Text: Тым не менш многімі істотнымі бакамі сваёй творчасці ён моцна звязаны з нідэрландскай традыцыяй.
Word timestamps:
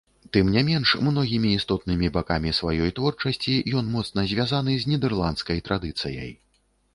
Тым 0.35 0.45
не 0.53 0.61
менш 0.69 0.93
многімі 1.07 1.51
істотнымі 1.57 2.09
бакамі 2.15 2.53
сваёй 2.61 2.93
творчасці 3.01 3.53
ён 3.83 3.93
моцна 3.97 4.25
звязаны 4.33 4.73
з 4.85 4.95
нідэрландскай 4.95 5.63
традыцыяй. 5.69 6.35